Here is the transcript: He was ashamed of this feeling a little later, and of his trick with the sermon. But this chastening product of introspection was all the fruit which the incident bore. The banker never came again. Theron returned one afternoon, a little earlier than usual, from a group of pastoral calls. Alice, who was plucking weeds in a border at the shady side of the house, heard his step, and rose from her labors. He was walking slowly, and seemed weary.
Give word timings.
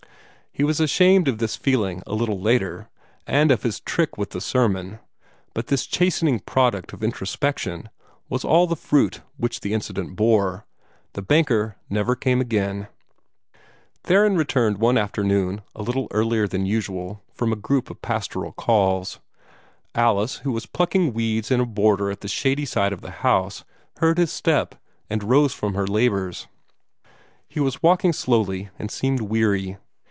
He 0.53 0.65
was 0.65 0.81
ashamed 0.81 1.29
of 1.29 1.37
this 1.37 1.55
feeling 1.55 2.03
a 2.05 2.13
little 2.13 2.37
later, 2.39 2.89
and 3.25 3.51
of 3.51 3.63
his 3.63 3.79
trick 3.79 4.17
with 4.17 4.31
the 4.31 4.41
sermon. 4.41 4.99
But 5.53 5.67
this 5.67 5.85
chastening 5.85 6.39
product 6.41 6.91
of 6.91 7.01
introspection 7.05 7.87
was 8.27 8.43
all 8.43 8.67
the 8.67 8.75
fruit 8.75 9.21
which 9.37 9.61
the 9.61 9.73
incident 9.73 10.17
bore. 10.17 10.65
The 11.13 11.21
banker 11.21 11.77
never 11.89 12.17
came 12.17 12.41
again. 12.41 12.89
Theron 14.03 14.35
returned 14.35 14.77
one 14.77 14.97
afternoon, 14.97 15.61
a 15.73 15.81
little 15.81 16.09
earlier 16.11 16.49
than 16.49 16.65
usual, 16.65 17.21
from 17.33 17.53
a 17.53 17.55
group 17.55 17.89
of 17.89 18.01
pastoral 18.01 18.51
calls. 18.51 19.21
Alice, 19.95 20.39
who 20.39 20.51
was 20.51 20.65
plucking 20.65 21.13
weeds 21.13 21.49
in 21.49 21.61
a 21.61 21.65
border 21.65 22.11
at 22.11 22.19
the 22.19 22.27
shady 22.27 22.65
side 22.65 22.91
of 22.91 22.99
the 22.99 23.11
house, 23.11 23.63
heard 23.99 24.17
his 24.17 24.33
step, 24.33 24.75
and 25.09 25.23
rose 25.23 25.53
from 25.53 25.75
her 25.75 25.87
labors. 25.87 26.47
He 27.47 27.61
was 27.61 27.81
walking 27.81 28.11
slowly, 28.11 28.69
and 28.77 28.91
seemed 28.91 29.21
weary. 29.21 29.77